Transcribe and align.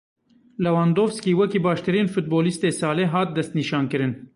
Lewandowski 0.63 1.31
wekî 1.39 1.59
baştirîn 1.67 2.09
futbolîstê 2.13 2.69
salê 2.79 3.05
hat 3.13 3.29
destnîşankirin. 3.37 4.13